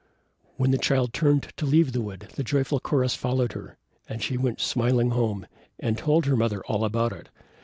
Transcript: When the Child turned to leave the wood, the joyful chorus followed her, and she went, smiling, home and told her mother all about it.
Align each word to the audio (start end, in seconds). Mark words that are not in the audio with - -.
When 0.57 0.71
the 0.71 0.79
Child 0.79 1.13
turned 1.13 1.43
to 1.57 1.65
leave 1.67 1.91
the 1.91 2.01
wood, 2.01 2.29
the 2.33 2.43
joyful 2.43 2.79
chorus 2.79 3.13
followed 3.13 3.53
her, 3.53 3.77
and 4.09 4.23
she 4.23 4.35
went, 4.35 4.59
smiling, 4.59 5.11
home 5.11 5.45
and 5.79 5.95
told 5.95 6.25
her 6.25 6.35
mother 6.35 6.65
all 6.65 6.83
about 6.83 7.11
it. 7.13 7.29